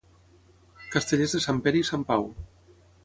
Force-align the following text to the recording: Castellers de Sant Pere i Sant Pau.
Castellers 0.95 1.35
de 1.37 1.41
Sant 1.45 1.59
Pere 1.67 1.79
i 1.81 1.85
Sant 1.91 2.07
Pau. 2.11 2.27